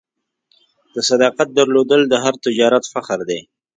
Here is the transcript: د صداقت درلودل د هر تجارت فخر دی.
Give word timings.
د 0.93 0.95
صداقت 1.09 1.47
درلودل 1.57 2.01
د 2.07 2.13
هر 2.23 2.33
تجارت 2.45 2.83
فخر 2.93 3.19
دی. 3.29 3.39